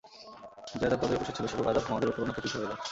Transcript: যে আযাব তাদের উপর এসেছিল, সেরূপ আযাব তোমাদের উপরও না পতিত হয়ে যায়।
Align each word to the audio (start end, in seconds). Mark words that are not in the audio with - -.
যে 0.71 0.85
আযাব 0.85 0.99
তাদের 1.01 1.15
উপর 1.15 1.25
এসেছিল, 1.25 1.45
সেরূপ 1.47 1.67
আযাব 1.67 1.83
তোমাদের 1.87 2.09
উপরও 2.09 2.27
না 2.27 2.33
পতিত 2.35 2.51
হয়ে 2.53 2.63
যায়। 2.63 2.77